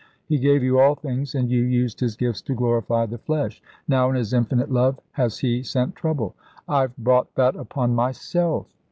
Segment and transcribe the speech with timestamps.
[0.25, 3.61] He gave you all things, and you used His gifts to glorify the flesh.
[3.87, 6.33] Now in His infinite love has He sent trouble"
[6.67, 8.65] "I've brought that upon myself."